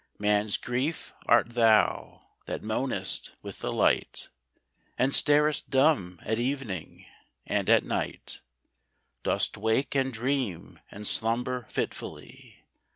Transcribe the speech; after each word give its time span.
Man's 0.17 0.57
Grief 0.57 1.13
art 1.27 1.49
thou, 1.51 2.25
that 2.47 2.63
moanest 2.63 3.33
with 3.43 3.59
the 3.59 3.71
light, 3.71 4.29
And 4.97 5.11
starest 5.13 5.69
dumb 5.69 6.19
at 6.23 6.39
evening— 6.39 7.05
and 7.45 7.69
at 7.69 7.85
night 7.85 8.41
Dost 9.21 9.57
wake 9.57 9.93
and 9.93 10.11
dream 10.11 10.79
and 10.89 11.05
slumber 11.05 11.67
fitfully 11.69 12.65